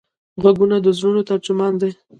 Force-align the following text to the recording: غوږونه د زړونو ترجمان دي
غوږونه 0.41 0.77
د 0.81 0.87
زړونو 0.97 1.21
ترجمان 1.29 1.73
دي 1.81 1.89